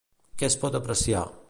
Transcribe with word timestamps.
Què 0.41 0.47
es 0.51 0.57
pot 0.63 0.79
apreciar? 0.81 1.25